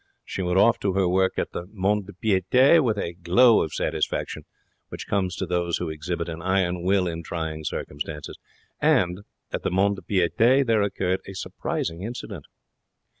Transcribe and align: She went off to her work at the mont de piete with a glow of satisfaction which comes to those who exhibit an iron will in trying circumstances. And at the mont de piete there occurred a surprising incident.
She 0.25 0.41
went 0.41 0.57
off 0.57 0.79
to 0.79 0.93
her 0.93 1.07
work 1.07 1.37
at 1.37 1.51
the 1.51 1.67
mont 1.67 2.07
de 2.07 2.13
piete 2.13 2.83
with 2.83 2.97
a 2.97 3.13
glow 3.13 3.61
of 3.61 3.71
satisfaction 3.71 4.45
which 4.89 5.05
comes 5.07 5.35
to 5.35 5.45
those 5.45 5.77
who 5.77 5.91
exhibit 5.91 6.27
an 6.27 6.41
iron 6.41 6.81
will 6.81 7.07
in 7.07 7.21
trying 7.21 7.63
circumstances. 7.65 8.39
And 8.81 9.19
at 9.53 9.61
the 9.61 9.69
mont 9.69 9.97
de 9.97 10.01
piete 10.01 10.37
there 10.65 10.81
occurred 10.81 11.21
a 11.27 11.33
surprising 11.33 12.01
incident. 12.01 12.45